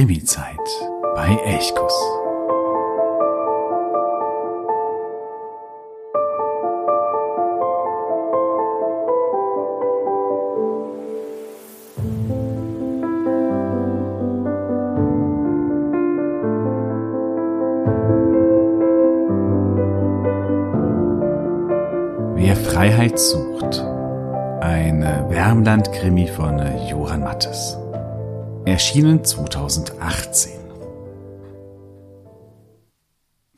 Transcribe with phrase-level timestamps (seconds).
[0.00, 0.56] Krimi-Zeit
[1.14, 1.92] bei Elchkuss.
[22.36, 23.84] Wer Freiheit sucht.
[24.62, 26.58] Ein Wärmland-Krimi von
[26.88, 27.79] Johann Mattes.
[28.70, 30.52] Erschienen 2018.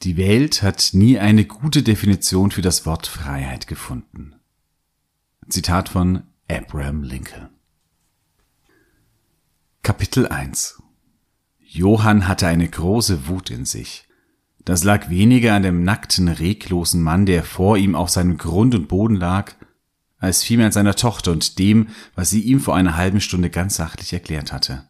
[0.03, 4.37] Die Welt hat nie eine gute Definition für das Wort Freiheit gefunden.
[5.51, 7.51] Zitat von Abraham Lincoln.
[9.83, 10.83] Kapitel 1
[11.61, 14.09] Johann hatte eine große Wut in sich.
[14.65, 18.89] Das lag weniger an dem nackten, reglosen Mann, der vor ihm auf seinem Grund und
[18.89, 19.53] Boden lag,
[20.17, 23.77] als vielmehr an seiner Tochter und dem, was sie ihm vor einer halben Stunde ganz
[23.77, 24.89] sachlich erklärt hatte.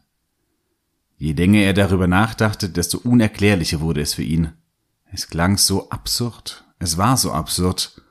[1.23, 4.51] Je länger er darüber nachdachte, desto unerklärlicher wurde es für ihn.
[5.09, 8.01] Es klang so absurd, es war so absurd,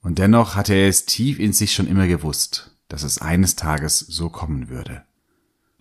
[0.00, 3.98] und dennoch hatte er es tief in sich schon immer gewusst, dass es eines Tages
[3.98, 5.02] so kommen würde.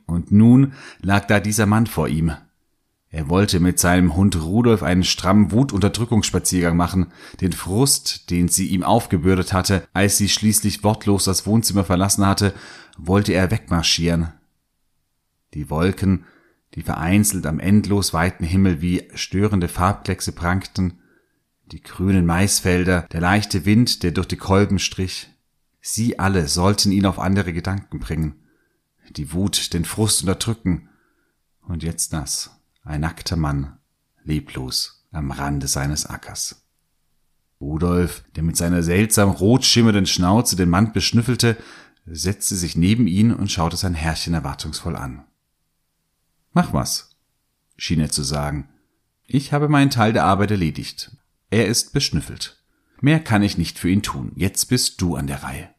[0.07, 2.31] Und nun lag da dieser Mann vor ihm,
[3.09, 8.81] er wollte mit seinem Hund Rudolf einen strammen Wutunterdrückungsspaziergang machen, den Frust, den sie ihm
[8.81, 12.55] aufgebürdet hatte, als sie schließlich wortlos das Wohnzimmer verlassen hatte,
[12.97, 14.29] wollte er wegmarschieren.
[15.53, 16.25] Die Wolken,
[16.75, 20.99] die vereinzelt am endlos weiten Himmel wie störende Farbkleckse prangten,
[21.65, 25.29] die grünen Maisfelder, der leichte Wind, der durch die Kolben strich,
[25.81, 28.35] sie alle sollten ihn auf andere Gedanken bringen,
[29.09, 30.89] die Wut, den Frust unterdrücken,
[31.61, 32.51] und jetzt das
[32.83, 33.77] ein nackter Mann,
[34.23, 36.63] leblos am Rande seines Ackers.
[37.59, 41.57] Rudolf, der mit seiner seltsam rot schimmernden Schnauze den Mann beschnüffelte,
[42.07, 45.23] setzte sich neben ihn und schaute sein Herrchen erwartungsvoll an.
[46.53, 47.15] Mach was,
[47.77, 48.69] schien er zu sagen.
[49.25, 51.15] Ich habe meinen Teil der Arbeit erledigt.
[51.49, 52.61] Er ist beschnüffelt.
[52.99, 54.31] Mehr kann ich nicht für ihn tun.
[54.35, 55.69] Jetzt bist du an der Reihe.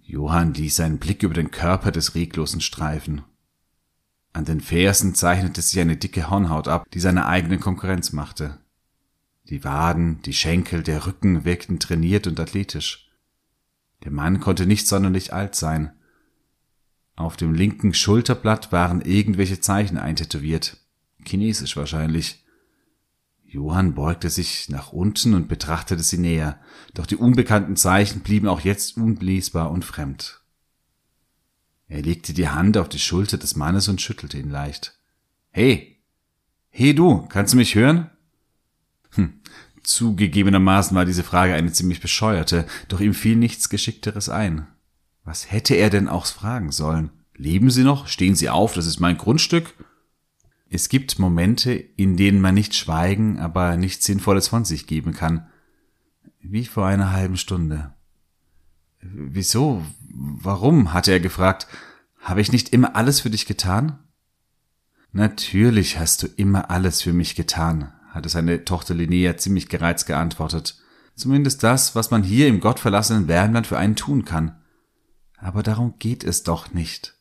[0.00, 3.22] Johann ließ seinen Blick über den Körper des Reglosen streifen.
[4.32, 8.58] An den Fersen zeichnete sich eine dicke Hornhaut ab, die seine eigene Konkurrenz machte.
[9.44, 13.10] Die Waden, die Schenkel, der Rücken wirkten trainiert und athletisch.
[14.04, 15.92] Der Mann konnte nicht sonderlich alt sein.
[17.22, 20.78] Auf dem linken Schulterblatt waren irgendwelche Zeichen eintätowiert.
[21.24, 22.44] Chinesisch wahrscheinlich.
[23.44, 26.58] Johann beugte sich nach unten und betrachtete sie näher,
[26.94, 30.40] doch die unbekannten Zeichen blieben auch jetzt unlesbar und fremd.
[31.86, 34.98] Er legte die Hand auf die Schulter des Mannes und schüttelte ihn leicht.
[35.50, 36.02] Hey,
[36.70, 38.10] hey du, kannst du mich hören?
[39.10, 39.34] Hm,
[39.84, 44.66] zugegebenermaßen war diese Frage eine ziemlich bescheuerte, doch ihm fiel nichts Geschickteres ein.
[45.24, 47.10] Was hätte er denn auch fragen sollen?
[47.34, 48.08] Leben Sie noch?
[48.08, 48.74] Stehen Sie auf?
[48.74, 49.74] Das ist mein Grundstück?
[50.68, 55.46] Es gibt Momente, in denen man nicht schweigen, aber nichts Sinnvolles von sich geben kann.
[56.40, 57.92] Wie vor einer halben Stunde.
[59.00, 59.84] Wieso?
[60.08, 60.92] Warum?
[60.92, 61.66] hatte er gefragt.
[62.20, 63.98] Habe ich nicht immer alles für dich getan?
[65.12, 70.78] Natürlich hast du immer alles für mich getan, hatte seine Tochter Linnea ziemlich gereizt geantwortet.
[71.14, 74.56] Zumindest das, was man hier im gottverlassenen Wärmland für einen tun kann.
[75.42, 77.16] Aber darum geht es doch nicht.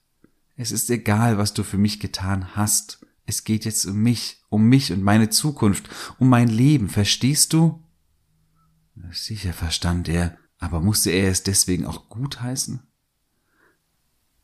[0.55, 3.03] Es ist egal, was du für mich getan hast.
[3.25, 5.89] Es geht jetzt um mich, um mich und meine Zukunft,
[6.19, 7.83] um mein Leben, verstehst du?
[9.11, 12.83] Sicher verstand er, aber musste er es deswegen auch gutheißen?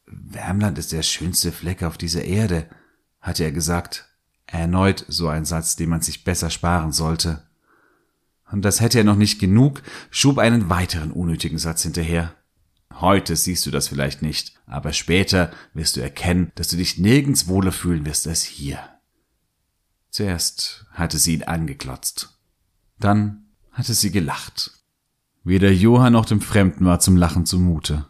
[0.08, 2.68] Wärmland ist der schönste Fleck auf dieser Erde,
[3.22, 4.10] hatte er gesagt.
[4.48, 7.48] Erneut so ein Satz, den man sich besser sparen sollte.
[8.50, 12.37] Und das hätte er noch nicht genug, schob einen weiteren unnötigen Satz hinterher.
[12.94, 17.48] Heute siehst du das vielleicht nicht, aber später wirst du erkennen, dass du dich nirgends
[17.48, 18.80] wohler fühlen wirst als hier.
[20.10, 22.40] Zuerst hatte sie ihn angeklotzt.
[23.00, 24.72] Dann hatte sie gelacht.
[25.44, 28.06] Weder Johann noch dem Fremden war zum Lachen zumute.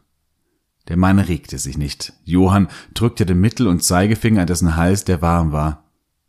[0.87, 2.13] Der Mann regte sich nicht.
[2.23, 5.83] Johann drückte den Mittel- und Zeigefinger an dessen Hals, der warm war.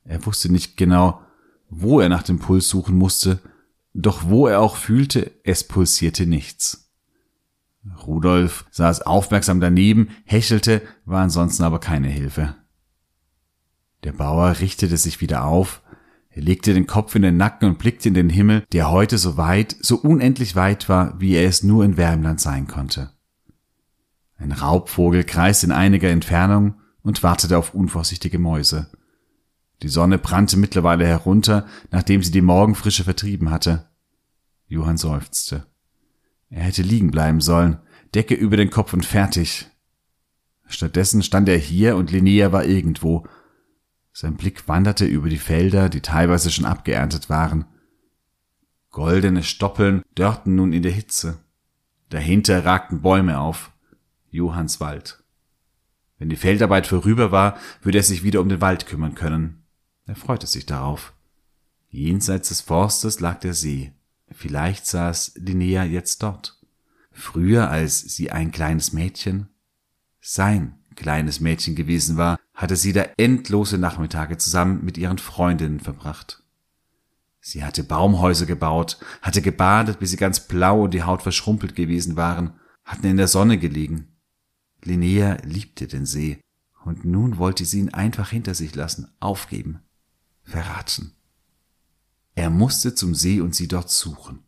[0.05, 1.21] Er wusste nicht genau,
[1.71, 3.41] wo er nach dem Puls suchen musste,
[3.95, 6.88] doch wo er auch fühlte, es pulsierte nichts.
[8.07, 12.55] Rudolf saß aufmerksam daneben, hechelte, war ansonsten aber keine Hilfe.
[14.05, 15.83] Der Bauer richtete sich wieder auf,
[16.31, 19.37] er legte den Kopf in den Nacken und blickte in den Himmel, der heute so
[19.37, 23.11] weit, so unendlich weit war, wie er es nur in Wärmland sein konnte.
[24.37, 28.91] Ein Raubvogel kreiste in einiger Entfernung und wartete auf unvorsichtige Mäuse.
[29.83, 33.89] Die Sonne brannte mittlerweile herunter, nachdem sie die Morgenfrische vertrieben hatte.
[34.67, 35.67] Johann seufzte.
[36.51, 37.79] Er hätte liegen bleiben sollen,
[38.15, 39.67] Decke über den Kopf und fertig.
[40.67, 43.27] Stattdessen stand er hier und Linnea war irgendwo.
[44.13, 47.67] Sein Blick wanderte über die Felder, die teilweise schon abgeerntet waren.
[48.91, 51.39] Goldene Stoppeln dörrten nun in der Hitze.
[52.09, 53.71] Dahinter ragten Bäume auf.
[54.31, 55.23] Johannswald.
[56.19, 59.63] Wenn die Feldarbeit vorüber war, würde er sich wieder um den Wald kümmern können.
[60.07, 61.13] Er freute sich darauf.
[61.91, 63.93] Jenseits des Forstes lag der See.
[64.31, 66.59] Vielleicht saß Linnea jetzt dort.
[67.11, 69.49] Früher, als sie ein kleines Mädchen,
[70.21, 76.43] sein kleines Mädchen gewesen war, hatte sie da endlose Nachmittage zusammen mit ihren Freundinnen verbracht.
[77.41, 82.17] Sie hatte Baumhäuser gebaut, hatte gebadet, bis sie ganz blau und die Haut verschrumpelt gewesen
[82.17, 84.09] waren, hatten in der Sonne gelegen.
[84.83, 86.41] Linnea liebte den See,
[86.85, 89.81] und nun wollte sie ihn einfach hinter sich lassen, aufgeben,
[90.43, 91.18] verraten.
[92.39, 94.45] Er musste zum See und sie dort suchen.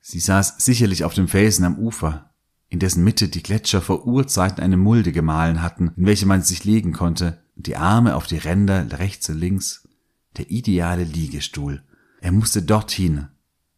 [0.00, 2.30] Sie saß sicherlich auf dem Felsen am Ufer,
[2.68, 6.62] in dessen Mitte die Gletscher vor Urzeiten eine Mulde gemahlen hatten, in welche man sich
[6.62, 9.88] legen konnte, die Arme auf die Ränder rechts und links.
[10.36, 11.82] Der ideale Liegestuhl.
[12.20, 13.26] Er musste dorthin,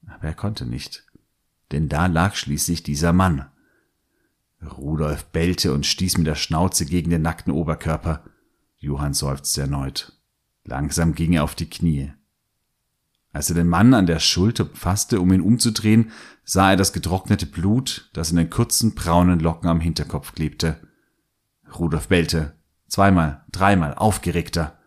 [0.06, 1.06] aber er konnte nicht,
[1.72, 3.46] denn da lag schließlich dieser Mann.
[4.62, 8.24] Rudolf bellte und stieß mit der Schnauze gegen den nackten Oberkörper.
[8.76, 10.12] Johann seufzte erneut.
[10.64, 12.12] Langsam ging er auf die Knie.
[13.36, 16.10] Als er den Mann an der Schulter fasste, um ihn umzudrehen,
[16.42, 20.80] sah er das getrocknete Blut, das in den kurzen braunen Locken am Hinterkopf klebte.
[21.78, 22.54] Rudolf bellte.
[22.88, 24.78] Zweimal, dreimal, aufgeregter.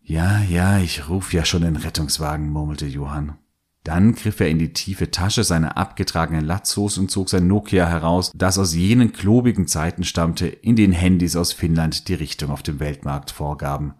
[0.00, 3.36] Ja, ja, ich ruf ja schon den Rettungswagen, murmelte Johann.
[3.82, 8.32] Dann griff er in die tiefe Tasche seiner abgetragenen Latzhose und zog sein Nokia heraus,
[8.34, 12.80] das aus jenen klobigen Zeiten stammte, in denen Handys aus Finnland die Richtung auf dem
[12.80, 13.92] Weltmarkt vorgaben.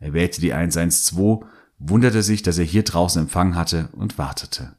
[0.00, 1.44] Er wählte die 112
[1.88, 4.76] wunderte sich, dass er hier draußen Empfang hatte und wartete.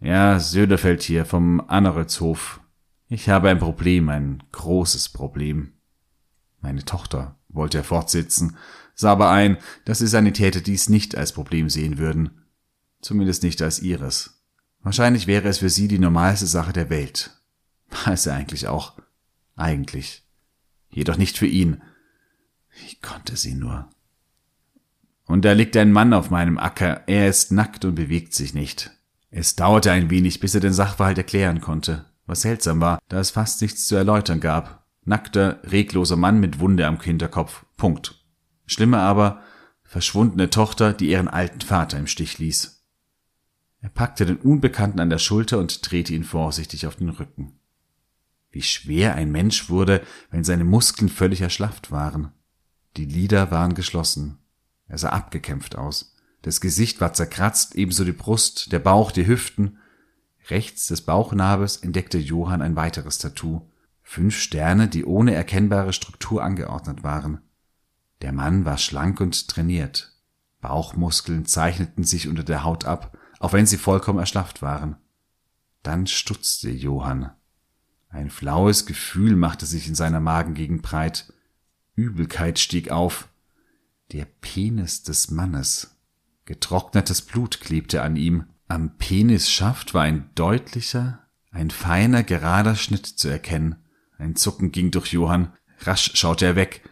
[0.00, 2.60] Ja, Söderfeld hier vom Anneretshof.
[3.08, 5.72] Ich habe ein Problem, ein großes Problem.
[6.60, 8.56] Meine Tochter, wollte er fortsitzen,
[8.94, 12.42] sah aber ein, dass die Sanitäter dies nicht als Problem sehen würden.
[13.00, 14.42] Zumindest nicht als ihres.
[14.80, 17.30] Wahrscheinlich wäre es für sie die normalste Sache der Welt.
[17.90, 18.94] War es eigentlich auch.
[19.56, 20.22] Eigentlich.
[20.90, 21.82] Jedoch nicht für ihn.
[22.70, 23.88] Wie konnte sie nur?
[25.26, 28.90] Und da liegt ein Mann auf meinem Acker, er ist nackt und bewegt sich nicht.
[29.30, 33.30] Es dauerte ein wenig, bis er den Sachverhalt erklären konnte, was seltsam war, da es
[33.30, 34.86] fast nichts zu erläutern gab.
[35.04, 37.64] Nackter, regloser Mann mit Wunde am Hinterkopf.
[37.76, 38.24] Punkt.
[38.66, 39.42] Schlimmer aber,
[39.82, 42.84] verschwundene Tochter, die ihren alten Vater im Stich ließ.
[43.80, 47.58] Er packte den Unbekannten an der Schulter und drehte ihn vorsichtig auf den Rücken.
[48.50, 50.00] Wie schwer ein Mensch wurde,
[50.30, 52.32] wenn seine Muskeln völlig erschlafft waren.
[52.96, 54.38] Die Lider waren geschlossen.
[54.88, 56.14] Er sah abgekämpft aus.
[56.42, 59.78] Das Gesicht war zerkratzt, ebenso die Brust, der Bauch, die Hüften.
[60.50, 63.70] Rechts des Bauchnabels entdeckte Johann ein weiteres Tattoo.
[64.02, 67.40] Fünf Sterne, die ohne erkennbare Struktur angeordnet waren.
[68.20, 70.12] Der Mann war schlank und trainiert.
[70.60, 74.96] Bauchmuskeln zeichneten sich unter der Haut ab, auch wenn sie vollkommen erschlafft waren.
[75.82, 77.30] Dann stutzte Johann.
[78.08, 81.32] Ein flaues Gefühl machte sich in seiner Magengegend breit.
[81.94, 83.28] Übelkeit stieg auf.
[84.14, 85.96] Der Penis des Mannes.
[86.44, 88.44] Getrocknetes Blut klebte an ihm.
[88.68, 93.74] Am Penisschaft war ein deutlicher, ein feiner, gerader Schnitt zu erkennen.
[94.16, 95.52] Ein Zucken ging durch Johann.
[95.80, 96.88] Rasch schaute er weg.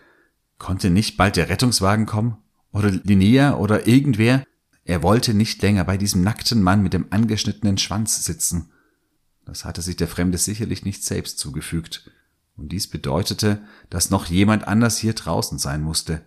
[0.58, 2.38] Konnte nicht bald der Rettungswagen kommen?
[2.72, 4.42] Oder Linnea oder irgendwer?
[4.82, 8.72] Er wollte nicht länger bei diesem nackten Mann mit dem angeschnittenen Schwanz sitzen.
[9.44, 12.10] Das hatte sich der Fremde sicherlich nicht selbst zugefügt.
[12.56, 16.22] Und dies bedeutete, dass noch jemand anders hier draußen sein musste.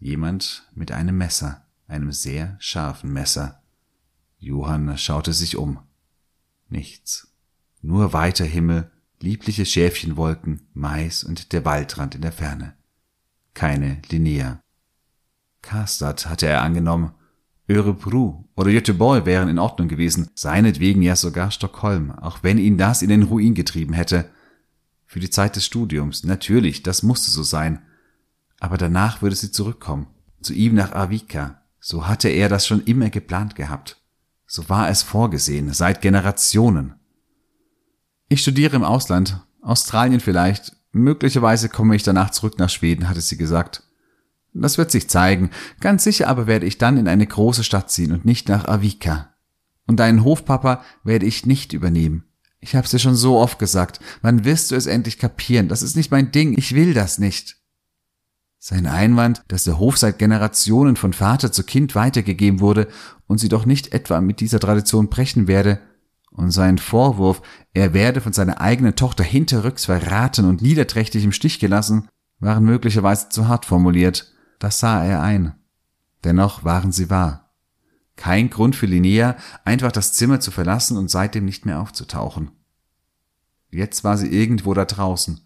[0.00, 3.62] Jemand mit einem Messer, einem sehr scharfen Messer.
[4.38, 5.78] Johann schaute sich um.
[6.70, 7.28] Nichts.
[7.82, 8.90] Nur weiter Himmel,
[9.20, 12.74] liebliche Schäfchenwolken, Mais und der Waldrand in der Ferne.
[13.52, 14.62] Keine Linnea.
[15.60, 17.12] Karstadt hatte er angenommen.
[17.68, 23.02] Örebro oder Göteborg wären in Ordnung gewesen, seinetwegen ja sogar Stockholm, auch wenn ihn das
[23.02, 24.30] in den Ruin getrieben hätte.
[25.04, 27.82] Für die Zeit des Studiums, natürlich, das musste so sein.
[28.60, 30.06] Aber danach würde sie zurückkommen,
[30.42, 31.62] zu ihm nach Avika.
[31.80, 33.96] So hatte er das schon immer geplant gehabt.
[34.46, 36.94] So war es vorgesehen, seit Generationen.
[38.28, 43.36] Ich studiere im Ausland, Australien vielleicht, möglicherweise komme ich danach zurück nach Schweden, hatte sie
[43.36, 43.82] gesagt.
[44.52, 45.50] Das wird sich zeigen,
[45.80, 49.34] ganz sicher aber werde ich dann in eine große Stadt ziehen und nicht nach Avika.
[49.86, 52.24] Und deinen Hofpapa werde ich nicht übernehmen.
[52.60, 55.96] Ich hab's dir schon so oft gesagt, wann wirst du es endlich kapieren, das ist
[55.96, 57.59] nicht mein Ding, ich will das nicht.
[58.62, 62.88] Sein Einwand, dass der Hof seit Generationen von Vater zu Kind weitergegeben wurde
[63.26, 65.80] und sie doch nicht etwa mit dieser Tradition brechen werde,
[66.30, 67.42] und sein Vorwurf,
[67.74, 73.30] er werde von seiner eigenen Tochter hinterrücks verraten und niederträchtig im Stich gelassen, waren möglicherweise
[73.30, 75.54] zu hart formuliert, das sah er ein.
[76.22, 77.50] Dennoch waren sie wahr.
[78.14, 82.50] Kein Grund für Linnea, einfach das Zimmer zu verlassen und seitdem nicht mehr aufzutauchen.
[83.70, 85.40] Jetzt war sie irgendwo da draußen.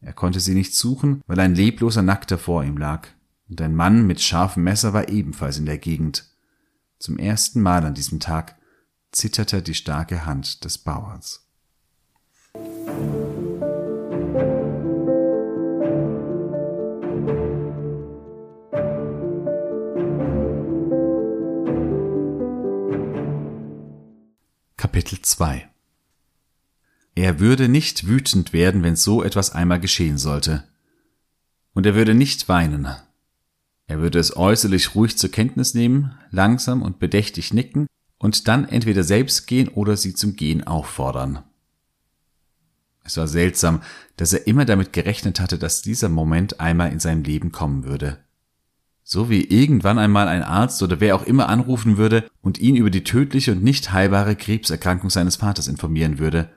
[0.00, 3.08] Er konnte sie nicht suchen, weil ein lebloser Nackter vor ihm lag,
[3.48, 6.26] und ein Mann mit scharfem Messer war ebenfalls in der Gegend.
[6.98, 8.56] Zum ersten Mal an diesem Tag
[9.10, 11.44] zitterte die starke Hand des Bauers.
[24.76, 25.68] Kapitel 2
[27.18, 30.62] Er würde nicht wütend werden, wenn so etwas einmal geschehen sollte.
[31.74, 32.86] Und er würde nicht weinen.
[33.88, 39.02] Er würde es äußerlich ruhig zur Kenntnis nehmen, langsam und bedächtig nicken und dann entweder
[39.02, 41.42] selbst gehen oder sie zum Gehen auffordern.
[43.02, 43.82] Es war seltsam,
[44.16, 48.18] dass er immer damit gerechnet hatte, dass dieser Moment einmal in seinem Leben kommen würde
[49.10, 52.90] so wie irgendwann einmal ein Arzt oder wer auch immer anrufen würde und ihn über
[52.90, 56.50] die tödliche und nicht heilbare Krebserkrankung seines Vaters informieren würde,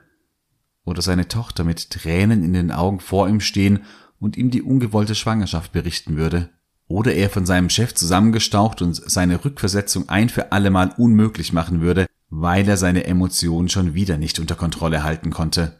[0.84, 3.80] oder seine Tochter mit Tränen in den Augen vor ihm stehen
[4.18, 6.50] und ihm die ungewollte Schwangerschaft berichten würde,
[6.86, 12.06] oder er von seinem Chef zusammengestaucht und seine Rückversetzung ein für allemal unmöglich machen würde,
[12.28, 15.78] weil er seine Emotionen schon wieder nicht unter Kontrolle halten konnte.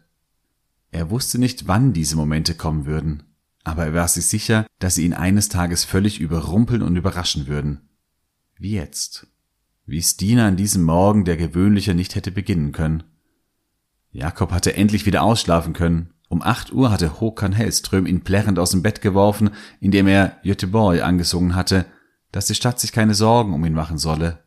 [0.90, 3.22] Er wusste nicht, wann diese Momente kommen würden,
[3.64, 7.88] aber er war sich sicher, dass sie ihn eines Tages völlig überrumpeln und überraschen würden.
[8.58, 9.26] Wie jetzt.
[9.86, 13.02] Wie Stina an diesem Morgen, der gewöhnlicher nicht hätte beginnen können.
[14.12, 16.12] Jakob hatte endlich wieder ausschlafen können.
[16.28, 19.50] Um acht Uhr hatte Håkan Hellström ihn plärrend aus dem Bett geworfen,
[19.80, 21.86] indem er Göteborg angesungen hatte,
[22.30, 24.38] dass die Stadt sich keine Sorgen um ihn machen solle.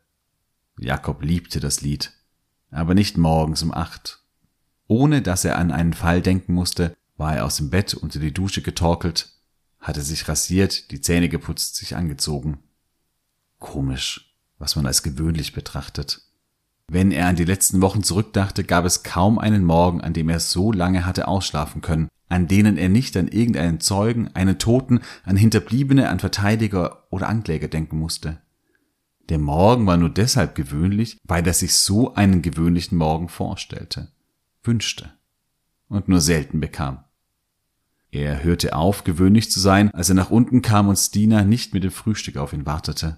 [0.80, 2.12] Jakob liebte das Lied,
[2.72, 4.24] aber nicht morgens um acht.
[4.88, 8.34] Ohne dass er an einen Fall denken musste, war er aus dem Bett unter die
[8.34, 9.32] Dusche getorkelt,
[9.80, 12.60] hatte sich rasiert, die Zähne geputzt, sich angezogen.
[13.60, 16.22] Komisch, was man als gewöhnlich betrachtet.
[16.88, 20.40] Wenn er an die letzten Wochen zurückdachte, gab es kaum einen Morgen, an dem er
[20.40, 25.36] so lange hatte ausschlafen können, an denen er nicht an irgendeinen Zeugen, einen Toten, an
[25.36, 28.42] Hinterbliebene, an Verteidiger oder Ankläger denken musste.
[29.30, 34.12] Der Morgen war nur deshalb gewöhnlich, weil er sich so einen gewöhnlichen Morgen vorstellte,
[34.64, 35.12] wünschte
[35.88, 37.04] und nur selten bekam.
[38.12, 41.84] Er hörte auf, gewöhnlich zu sein, als er nach unten kam und Stina nicht mit
[41.84, 43.18] dem Frühstück auf ihn wartete.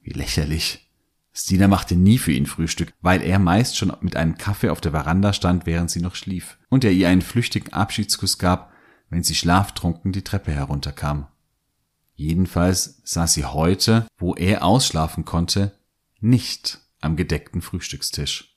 [0.00, 0.87] Wie lächerlich.
[1.40, 4.90] Stina machte nie für ihn Frühstück, weil er meist schon mit einem Kaffee auf der
[4.90, 8.72] Veranda stand, während sie noch schlief, und er ihr einen flüchtigen Abschiedskuss gab,
[9.08, 11.28] wenn sie schlaftrunken die Treppe herunterkam.
[12.16, 15.78] Jedenfalls saß sie heute, wo er ausschlafen konnte,
[16.18, 18.56] nicht am gedeckten Frühstückstisch.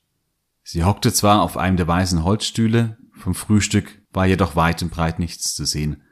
[0.64, 5.20] Sie hockte zwar auf einem der weißen Holzstühle, vom Frühstück war jedoch weit und breit
[5.20, 6.02] nichts zu sehen.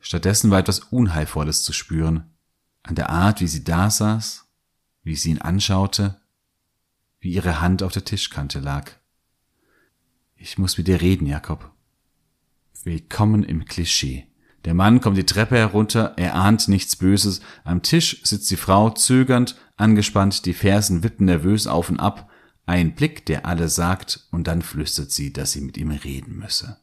[0.00, 2.30] Stattdessen war etwas Unheilvolles zu spüren.
[2.82, 4.47] An der Art, wie sie da saß,
[5.08, 6.20] wie sie ihn anschaute,
[7.18, 8.90] wie ihre Hand auf der Tischkante lag.
[10.36, 11.72] Ich muss mit dir reden, Jakob.
[12.84, 14.26] Willkommen im Klischee.
[14.66, 17.40] Der Mann kommt die Treppe herunter, er ahnt nichts Böses.
[17.64, 22.30] Am Tisch sitzt die Frau zögernd, angespannt, die Fersen wippen nervös auf und ab.
[22.66, 26.80] Ein Blick, der alles sagt, und dann flüstert sie, dass sie mit ihm reden müsse.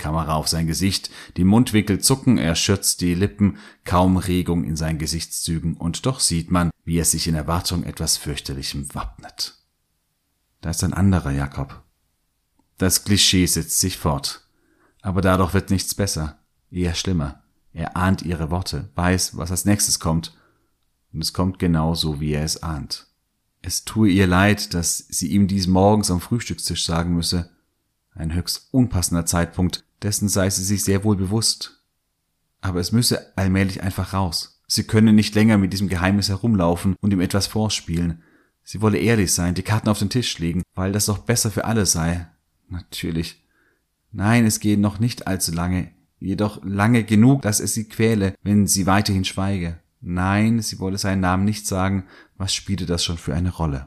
[0.00, 4.98] Kamera auf sein Gesicht, die Mundwinkel zucken, er schürzt die Lippen, kaum Regung in seinen
[4.98, 9.54] Gesichtszügen, und doch sieht man, wie er sich in Erwartung etwas fürchterlichem wappnet.
[10.60, 11.82] Da ist ein anderer Jakob.
[12.78, 14.48] Das Klischee setzt sich fort.
[15.02, 16.38] Aber dadurch wird nichts besser,
[16.70, 17.42] eher schlimmer.
[17.72, 20.36] Er ahnt ihre Worte, weiß, was als nächstes kommt,
[21.12, 23.06] und es kommt genau so, wie er es ahnt.
[23.62, 27.50] Es tue ihr leid, dass sie ihm dies morgens am Frühstückstisch sagen müsse.
[28.14, 31.84] Ein höchst unpassender Zeitpunkt, dessen sei sie sich sehr wohl bewusst.
[32.60, 34.62] Aber es müsse allmählich einfach raus.
[34.66, 38.22] Sie könne nicht länger mit diesem Geheimnis herumlaufen und ihm etwas vorspielen.
[38.62, 41.64] Sie wolle ehrlich sein, die Karten auf den Tisch legen, weil das doch besser für
[41.64, 42.28] alle sei.
[42.68, 43.44] Natürlich.
[44.12, 48.66] Nein, es gehe noch nicht allzu lange, jedoch lange genug, dass es sie quäle, wenn
[48.66, 49.78] sie weiterhin schweige.
[50.00, 52.04] Nein, sie wolle seinen Namen nicht sagen,
[52.36, 53.86] was spielte das schon für eine Rolle?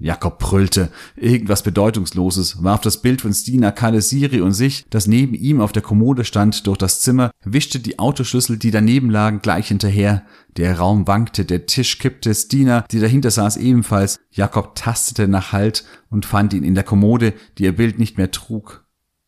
[0.00, 5.60] Jakob brüllte, irgendwas Bedeutungsloses, warf das Bild von Stina Kalesiri und sich, das neben ihm
[5.60, 10.24] auf der Kommode stand, durch das Zimmer, wischte die Autoschlüssel, die daneben lagen, gleich hinterher.
[10.56, 14.18] Der Raum wankte, der Tisch kippte, Stina, die dahinter saß, ebenfalls.
[14.30, 18.30] Jakob tastete nach Halt und fand ihn in der Kommode, die ihr Bild nicht mehr
[18.30, 18.86] trug.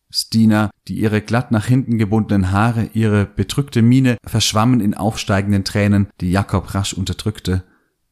[0.09, 6.07] Stina, die ihre glatt nach hinten gebundenen Haare, ihre bedrückte Miene verschwammen in aufsteigenden Tränen,
[6.19, 7.63] die Jakob rasch unterdrückte.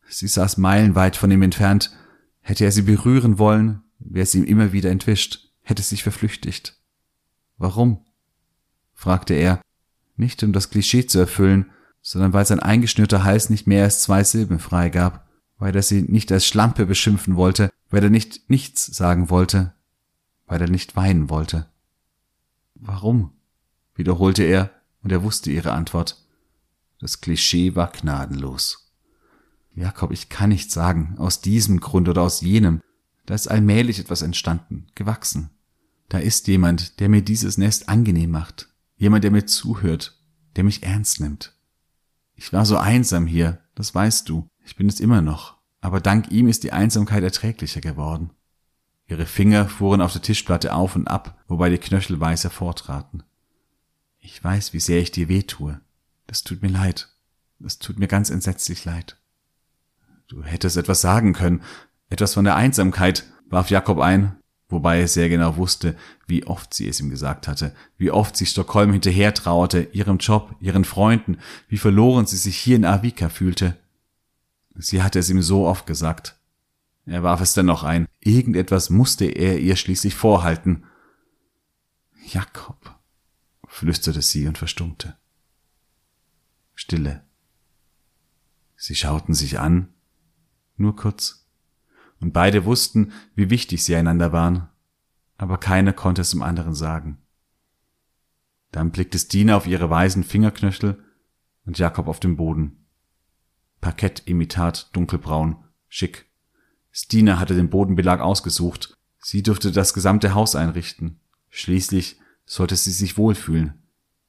[0.07, 1.91] Sie saß meilenweit von ihm entfernt.
[2.41, 6.77] Hätte er sie berühren wollen, wäre sie ihm immer wieder entwischt, hätte sich verflüchtigt.
[7.57, 8.05] Warum?
[8.93, 9.61] fragte er,
[10.15, 11.71] nicht um das Klischee zu erfüllen,
[12.01, 16.31] sondern weil sein eingeschnürter Hals nicht mehr als zwei Silben freigab, weil er sie nicht
[16.31, 19.73] als Schlampe beschimpfen wollte, weil er nicht nichts sagen wollte,
[20.47, 21.67] weil er nicht weinen wollte.
[22.75, 23.33] Warum?
[23.95, 24.71] wiederholte er,
[25.03, 26.25] und er wusste ihre Antwort.
[26.99, 28.90] Das Klischee war gnadenlos.
[29.73, 32.81] Jakob, ich kann nicht sagen, aus diesem Grund oder aus jenem.
[33.25, 35.49] Da ist allmählich etwas entstanden, gewachsen.
[36.09, 38.69] Da ist jemand, der mir dieses Nest angenehm macht.
[38.97, 40.19] Jemand, der mir zuhört,
[40.55, 41.55] der mich ernst nimmt.
[42.35, 44.47] Ich war so einsam hier, das weißt du.
[44.65, 45.57] Ich bin es immer noch.
[45.79, 48.31] Aber dank ihm ist die Einsamkeit erträglicher geworden.
[49.07, 53.23] Ihre Finger fuhren auf der Tischplatte auf und ab, wobei die Knöchel weiß hervortraten.
[54.19, 55.81] Ich weiß, wie sehr ich dir weh tue.
[56.27, 57.09] Das tut mir leid.
[57.59, 59.17] Das tut mir ganz entsetzlich leid.
[60.31, 61.61] Du hättest etwas sagen können,
[62.09, 64.37] etwas von der Einsamkeit, warf Jakob ein,
[64.69, 68.45] wobei er sehr genau wusste, wie oft sie es ihm gesagt hatte, wie oft sie
[68.45, 73.75] Stockholm hinterher trauerte, ihrem Job, ihren Freunden, wie verloren sie sich hier in Avika fühlte.
[74.75, 76.39] Sie hatte es ihm so oft gesagt.
[77.05, 80.85] Er warf es dennoch ein, irgendetwas musste er ihr schließlich vorhalten.
[82.25, 82.97] Jakob,
[83.67, 85.17] flüsterte sie und verstummte.
[86.73, 87.21] Stille.
[88.77, 89.90] Sie schauten sich an,
[90.77, 91.47] nur kurz,
[92.19, 94.69] und beide wussten, wie wichtig sie einander waren,
[95.37, 97.17] aber keiner konnte es dem anderen sagen.
[98.71, 101.03] Dann blickte Stina auf ihre weißen Fingerknöchel
[101.65, 102.85] und Jakob auf den Boden.
[103.81, 106.29] Parkettimitat dunkelbraun, schick.
[106.91, 108.97] Stina hatte den Bodenbelag ausgesucht.
[109.19, 111.19] Sie durfte das gesamte Haus einrichten.
[111.49, 113.81] Schließlich sollte sie sich wohlfühlen.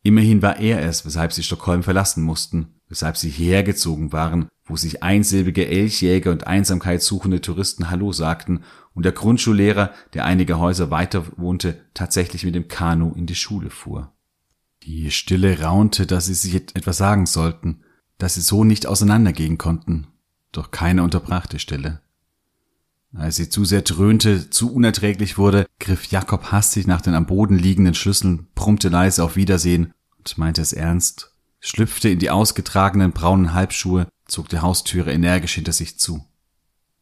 [0.02, 4.76] Immerhin war er es, weshalb sie Stockholm verlassen mussten, weshalb sie hierher gezogen waren, wo
[4.76, 10.90] sich einsilbige Elchjäger und Einsamkeit suchende Touristen Hallo sagten und der Grundschullehrer, der einige Häuser
[10.90, 14.12] weiter wohnte, tatsächlich mit dem Kanu in die Schule fuhr.
[14.82, 17.80] Die Stille raunte, dass sie sich etwas sagen sollten,
[18.18, 20.08] dass sie so nicht auseinandergehen konnten,
[20.52, 22.02] doch keiner unterbrach die Stille.
[23.14, 27.58] Als sie zu sehr dröhnte, zu unerträglich wurde, griff Jakob hastig nach den am Boden
[27.58, 31.31] liegenden Schlüsseln, brummte leise auf Wiedersehen und meinte es ernst,
[31.62, 36.26] schlüpfte in die ausgetragenen braunen Halbschuhe, zog die Haustüre energisch hinter sich zu.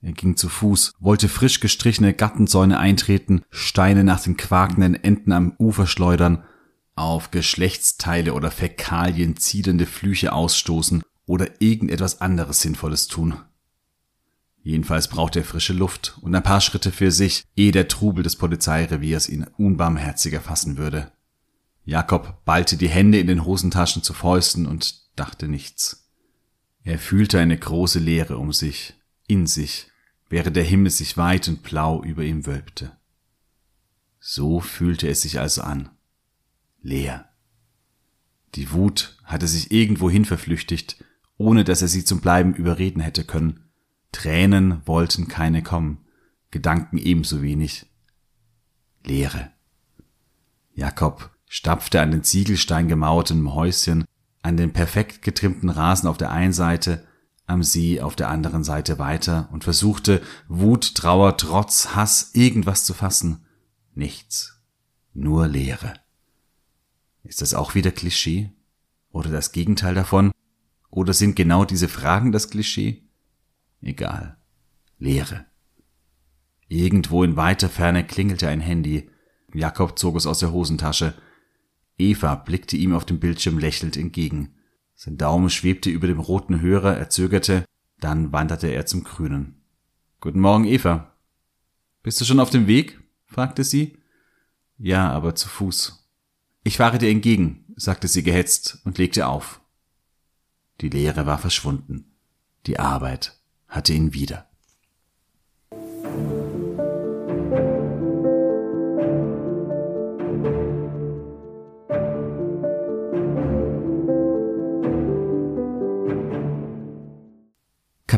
[0.03, 5.55] Er ging zu Fuß, wollte frisch gestrichene Gattenzäune eintreten, Steine nach den quakenden Enten am
[5.59, 6.45] Ufer schleudern,
[6.95, 13.35] auf Geschlechtsteile oder Fäkalien zielende Flüche ausstoßen oder irgendetwas anderes Sinnvolles tun.
[14.63, 18.37] Jedenfalls brauchte er frische Luft und ein paar Schritte für sich, ehe der Trubel des
[18.37, 21.11] Polizeireviers ihn unbarmherziger fassen würde.
[21.91, 26.09] Jakob ballte die Hände in den Hosentaschen zu Fäusten und dachte nichts.
[26.85, 28.95] Er fühlte eine große Leere um sich,
[29.27, 29.91] in sich,
[30.29, 32.97] während der Himmel sich weit und blau über ihm wölbte.
[34.21, 35.89] So fühlte es sich also an.
[36.81, 37.29] Leer.
[38.55, 41.05] Die Wut hatte sich irgendwohin verflüchtigt,
[41.39, 43.69] ohne dass er sie zum Bleiben überreden hätte können.
[44.13, 46.07] Tränen wollten keine kommen,
[46.53, 47.87] Gedanken ebenso wenig.
[49.03, 49.51] Leere.
[50.73, 54.05] Jakob stapfte an den Ziegelstein gemauerten Häuschen,
[54.41, 57.05] an den perfekt getrimmten Rasen auf der einen Seite,
[57.45, 62.95] am See auf der anderen Seite weiter und versuchte, Wut, Trauer, Trotz, Hass, irgendwas zu
[62.95, 63.45] fassen.
[63.95, 64.63] Nichts.
[65.13, 65.95] Nur Leere.
[67.25, 68.53] Ist das auch wieder Klischee?
[69.11, 70.31] Oder das Gegenteil davon?
[70.89, 73.03] Oder sind genau diese Fragen das Klischee?
[73.83, 74.37] Egal.
[74.99, 75.47] Leere.
[76.69, 79.11] Irgendwo in weiter Ferne klingelte ein Handy.
[79.53, 81.15] Jakob zog es aus der Hosentasche.
[82.01, 84.55] Eva blickte ihm auf dem Bildschirm lächelnd entgegen.
[84.95, 87.65] Sein Daumen schwebte über dem roten Hörer, er zögerte,
[88.01, 89.63] dann wanderte er zum grünen.
[90.21, 91.15] Guten Morgen, Eva.
[92.03, 93.01] Bist du schon auf dem Weg?
[93.27, 93.97] fragte sie.
[94.79, 96.09] Ja, aber zu Fuß.
[96.65, 99.61] Ich fahre dir entgegen, sagte sie gehetzt und legte auf.
[100.81, 102.13] Die Leere war verschwunden.
[102.67, 104.50] Die Arbeit hatte ihn wieder.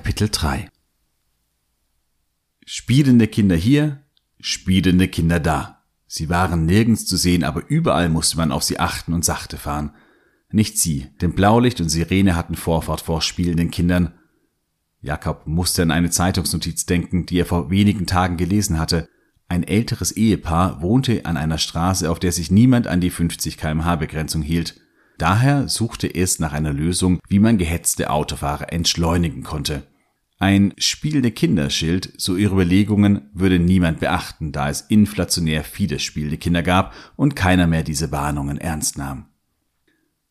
[0.03, 0.69] Kapitel 3
[2.67, 4.03] Spielende Kinder hier,
[4.41, 5.85] spielende Kinder da.
[6.09, 9.95] Sie waren nirgends zu sehen, aber überall musste man auf sie achten und sachte fahren.
[10.51, 14.13] Nicht sie, denn Blaulicht und Sirene hatten Vorfahrt vor spielenden Kindern,
[15.01, 19.09] Jakob musste an eine Zeitungsnotiz denken, die er vor wenigen Tagen gelesen hatte.
[19.47, 23.95] Ein älteres Ehepaar wohnte an einer Straße, auf der sich niemand an die 50 kmh
[23.95, 24.81] Begrenzung hielt.
[25.17, 29.85] Daher suchte es nach einer Lösung, wie man gehetzte Autofahrer entschleunigen konnte.
[30.43, 36.65] Ein spielende Kinderschild, so ihre Überlegungen, würde niemand beachten, da es inflationär viele spielende Kinder
[36.65, 39.27] gab und keiner mehr diese Warnungen ernst nahm.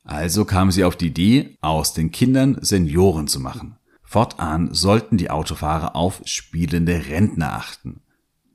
[0.04, 3.78] Also kam sie auf die Idee, aus den Kindern Senioren zu machen.
[4.04, 8.02] Fortan sollten die Autofahrer auf spielende Rentner achten.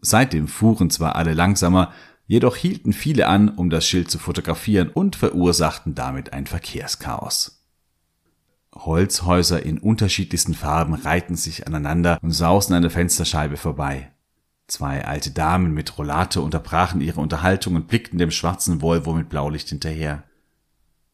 [0.02, 1.90] Seitdem fuhren zwar alle langsamer,
[2.26, 7.55] jedoch hielten viele an, um das Schild zu fotografieren und verursachten damit ein Verkehrschaos.
[8.84, 14.12] Holzhäuser in unterschiedlichsten Farben reihten sich aneinander und sausten an der Fensterscheibe vorbei.
[14.66, 19.68] Zwei alte Damen mit Rollator unterbrachen ihre Unterhaltung und blickten dem schwarzen Volvo mit Blaulicht
[19.68, 20.24] hinterher.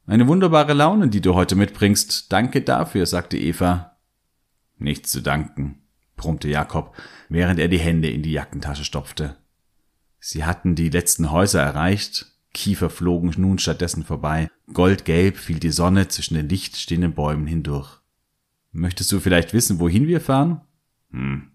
[0.06, 2.32] Eine wunderbare Laune, die du heute mitbringst.
[2.32, 3.96] Danke dafür, sagte Eva.
[4.78, 5.82] Nichts zu danken,
[6.16, 6.96] brummte Jakob,
[7.28, 9.36] während er die Hände in die Jackentasche stopfte.
[10.18, 14.50] Sie hatten die letzten Häuser erreicht, Kiefer flogen nun stattdessen vorbei.
[14.72, 18.00] Goldgelb fiel die Sonne zwischen den dicht stehenden Bäumen hindurch.
[18.72, 20.60] Möchtest du vielleicht wissen, wohin wir fahren?
[21.10, 21.50] Hm.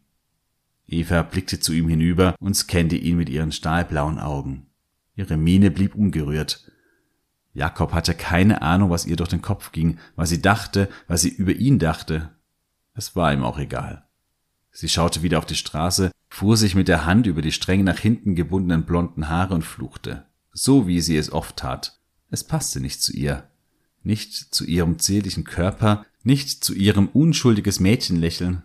[0.87, 4.67] Eva blickte zu ihm hinüber und scannte ihn mit ihren stahlblauen Augen.
[5.15, 6.71] Ihre Miene blieb ungerührt.
[7.53, 11.29] Jakob hatte keine Ahnung, was ihr durch den Kopf ging, was sie dachte, was sie
[11.29, 12.31] über ihn dachte.
[12.93, 14.07] Es war ihm auch egal.
[14.71, 17.97] Sie schaute wieder auf die Straße, fuhr sich mit der Hand über die streng nach
[17.97, 20.26] hinten gebundenen blonden Haare und fluchte
[20.57, 21.99] so wie sie es oft tat.
[22.29, 23.47] Es passte nicht zu ihr,
[24.01, 28.63] nicht zu ihrem zierlichen Körper, nicht zu ihrem unschuldiges Mädchenlächeln.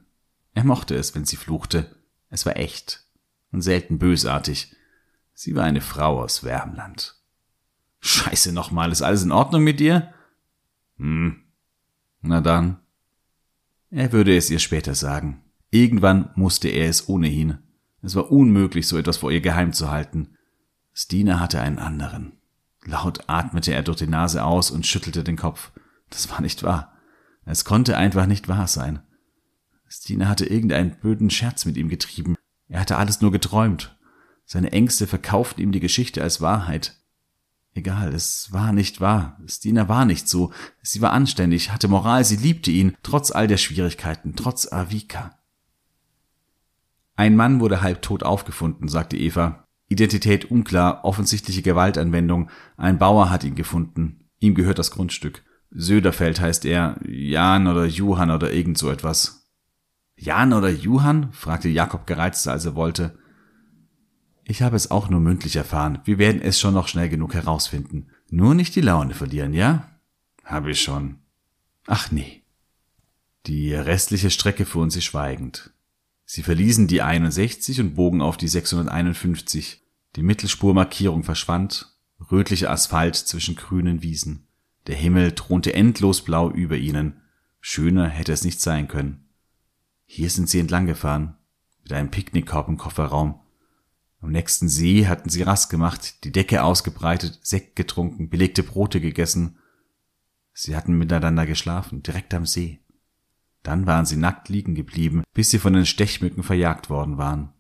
[0.55, 1.95] Er mochte es, wenn sie fluchte.
[2.31, 3.07] Es war echt
[3.53, 4.75] und selten bösartig.
[5.35, 7.17] Sie war eine Frau aus Wärmland.
[8.01, 10.15] Scheiße nochmal, ist alles in Ordnung mit dir?
[10.97, 11.43] Hm.
[12.23, 12.79] Na dann.
[13.91, 15.43] Er würde es ihr später sagen.
[15.71, 17.59] Irgendwann musste er es ohnehin.
[18.01, 20.37] Es war unmöglich, so etwas vor ihr geheim zu halten.
[20.95, 22.33] Stina hatte einen anderen.
[22.85, 25.71] Laut atmete er durch die Nase aus und schüttelte den Kopf.
[26.11, 26.93] Das war nicht wahr.
[27.45, 29.01] Es konnte einfach nicht wahr sein.
[29.89, 32.37] Stina hatte irgendeinen blöden Scherz mit ihm getrieben.
[32.69, 33.97] Er hatte alles nur geträumt.
[34.45, 36.97] Seine Ängste verkauften ihm die Geschichte als Wahrheit.
[37.75, 39.39] Egal, es war nicht wahr.
[39.47, 40.53] Stina war nicht so.
[40.83, 45.39] Sie war anständig, hatte Moral, sie liebte ihn, trotz all der Schwierigkeiten, trotz Avika.
[47.15, 49.67] Ein Mann wurde halbtot aufgefunden, sagte Eva.
[49.93, 52.51] Identität unklar, offensichtliche Gewaltanwendung.
[52.77, 54.29] Ein Bauer hat ihn gefunden.
[54.39, 55.43] Ihm gehört das Grundstück.
[55.71, 59.51] Söderfeld heißt er, Jan oder Johann oder irgend so etwas.
[60.17, 61.33] Jan oder Johann?
[61.33, 63.19] fragte Jakob gereizter, als er wollte.
[64.45, 66.01] Ich habe es auch nur mündlich erfahren.
[66.05, 68.09] Wir werden es schon noch schnell genug herausfinden.
[68.29, 69.91] Nur nicht die Laune verlieren, ja?
[70.45, 71.19] Habe ich schon.
[71.87, 72.43] Ach nee.
[73.47, 75.73] Die restliche Strecke fuhren sie schweigend.
[76.25, 79.82] Sie verließen die 61 und bogen auf die 651.
[80.16, 81.96] Die Mittelspurmarkierung verschwand,
[82.31, 84.46] rötlicher Asphalt zwischen grünen Wiesen.
[84.87, 87.20] Der Himmel thronte endlos blau über ihnen.
[87.61, 89.29] Schöner hätte es nicht sein können.
[90.05, 91.37] Hier sind sie entlang gefahren,
[91.83, 93.40] mit einem Picknickkorb im Kofferraum.
[94.20, 99.59] Am nächsten See hatten sie Rast gemacht, die Decke ausgebreitet, Sekt getrunken, belegte Brote gegessen.
[100.53, 102.81] Sie hatten miteinander geschlafen, direkt am See.
[103.62, 107.53] Dann waren sie nackt liegen geblieben, bis sie von den Stechmücken verjagt worden waren.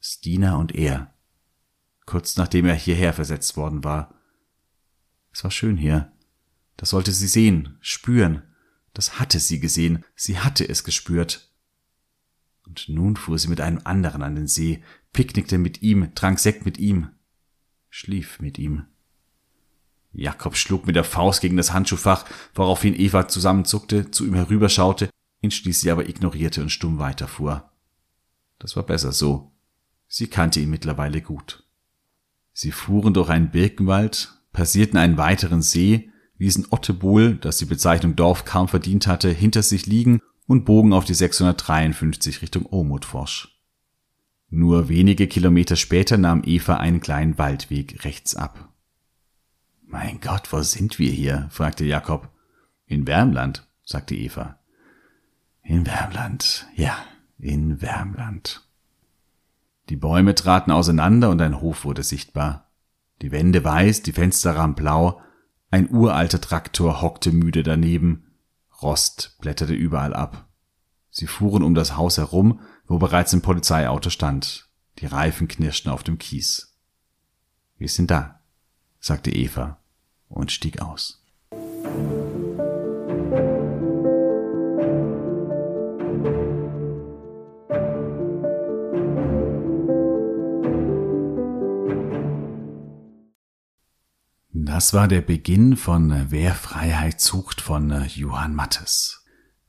[0.00, 1.12] Stina und er,
[2.08, 4.14] kurz nachdem er hierher versetzt worden war.
[5.30, 6.10] Es war schön hier.
[6.78, 8.42] Das sollte sie sehen, spüren.
[8.94, 11.52] Das hatte sie gesehen, sie hatte es gespürt.
[12.66, 16.64] Und nun fuhr sie mit einem anderen an den See, picknickte mit ihm, trank Sekt
[16.64, 17.10] mit ihm,
[17.90, 18.86] schlief mit ihm.
[20.12, 25.10] Jakob schlug mit der Faust gegen das Handschuhfach, woraufhin Eva zusammenzuckte, zu ihm herüberschaute,
[25.42, 27.70] ihn schließlich aber ignorierte und stumm weiterfuhr.
[28.58, 29.52] Das war besser so.
[30.06, 31.67] Sie kannte ihn mittlerweile gut.
[32.60, 38.44] Sie fuhren durch einen Birkenwald, passierten einen weiteren See, ließen Ottebol, das die Bezeichnung Dorf
[38.44, 43.56] kaum verdient hatte, hinter sich liegen und bogen auf die 653 Richtung Omutforsch.
[44.50, 48.72] Nur wenige Kilometer später nahm Eva einen kleinen Waldweg rechts ab.
[49.86, 51.46] Mein Gott, wo sind wir hier?
[51.52, 52.28] fragte Jakob.
[52.86, 54.58] In Wärmland, sagte Eva.
[55.62, 56.98] In Wärmland, ja,
[57.38, 58.67] in Wärmland.
[59.88, 62.70] Die Bäume traten auseinander und ein Hof wurde sichtbar.
[63.22, 65.20] Die Wände weiß, die Fensterrahmen blau,
[65.70, 68.24] ein uralter Traktor hockte müde daneben,
[68.82, 70.48] Rost blätterte überall ab.
[71.10, 74.68] Sie fuhren um das Haus herum, wo bereits ein Polizeiauto stand.
[74.98, 76.76] Die Reifen knirschten auf dem Kies.
[77.76, 78.40] Wir sind da,
[79.00, 79.78] sagte Eva
[80.28, 81.24] und stieg aus.
[94.78, 99.24] Das war der Beginn von Wer Freiheit sucht von Johann Mattes.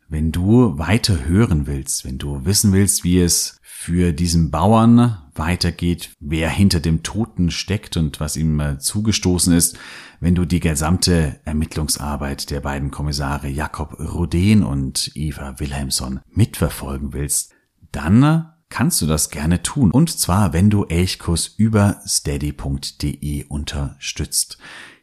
[0.07, 6.11] wenn du weiter hören willst, wenn du wissen willst, wie es für diesen Bauern weitergeht,
[6.19, 9.79] wer hinter dem Toten steckt und was ihm äh, zugestoßen ist,
[10.19, 17.55] wenn du die gesamte Ermittlungsarbeit der beiden Kommissare Jakob Rudin und Eva Wilhelmsson mitverfolgen willst,
[17.91, 19.89] dann kannst du das gerne tun.
[19.89, 24.59] Und zwar, wenn du Elchkurs über steady.de unterstützt.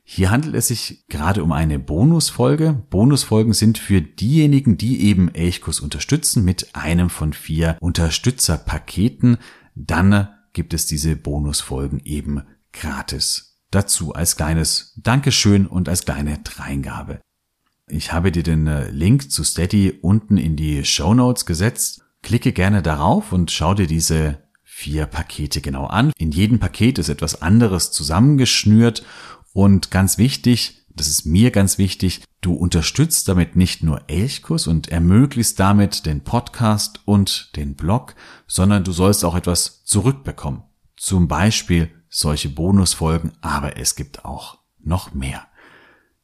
[0.08, 2.80] Hier handelt es sich gerade um eine Bonusfolge.
[2.90, 9.38] Bonusfolgen sind für diejenigen, die eben Elchkurs unterstützen mit einem von vier Unterstützerpaketen.
[9.74, 12.42] Dann gibt es diese Bonusfolgen eben
[12.72, 13.58] gratis.
[13.72, 17.20] Dazu als kleines Dankeschön und als kleine Dreingabe.
[17.88, 22.02] Ich habe dir den äh, Link zu Steady unten in die Show Notes gesetzt.
[22.22, 26.12] Klicke gerne darauf und schau dir diese vier Pakete genau an.
[26.18, 29.04] In jedem Paket ist etwas anderes zusammengeschnürt
[29.56, 34.88] und ganz wichtig, das ist mir ganz wichtig, du unterstützt damit nicht nur Elchkurs und
[34.88, 38.14] ermöglicht damit den Podcast und den Blog,
[38.46, 40.64] sondern du sollst auch etwas zurückbekommen.
[40.94, 45.46] Zum Beispiel solche Bonusfolgen, aber es gibt auch noch mehr.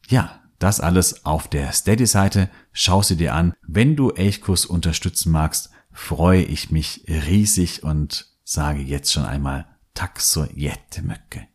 [0.09, 2.51] Ja, das alles auf der Steady-Seite.
[2.71, 3.55] Schau sie dir an.
[3.67, 9.65] Wenn du Elchkurs unterstützen magst, freue ich mich riesig und sage jetzt schon einmal
[9.95, 11.52] Tack så jättemycket.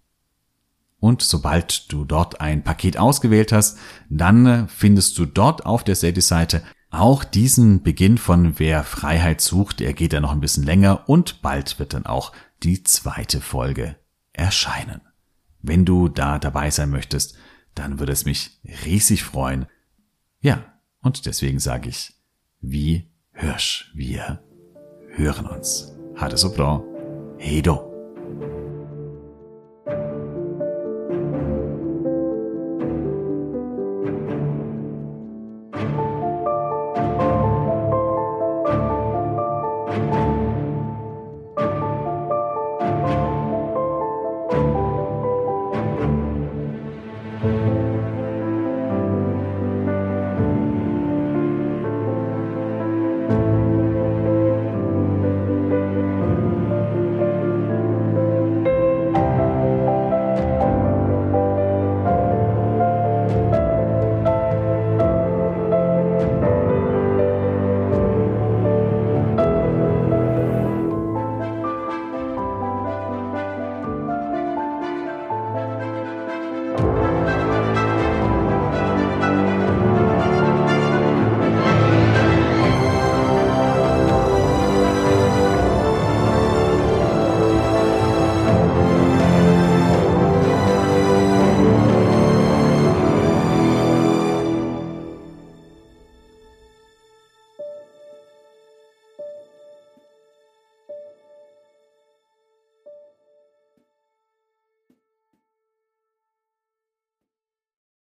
[0.99, 3.77] Und sobald du dort ein Paket ausgewählt hast,
[4.09, 9.81] dann findest du dort auf der Steady-Seite auch diesen Beginn von Wer Freiheit sucht.
[9.81, 12.31] Er geht ja noch ein bisschen länger und bald wird dann auch
[12.63, 13.95] die zweite Folge
[14.33, 15.01] erscheinen.
[15.61, 17.37] Wenn du da dabei sein möchtest,
[17.75, 19.67] dann würde es mich riesig freuen.
[20.39, 20.63] Ja,
[21.01, 22.13] und deswegen sage ich,
[22.61, 24.41] wie Hirsch, wir
[25.09, 25.93] hören uns.
[26.19, 26.81] Ha det så bra.
[27.37, 27.86] Hej då.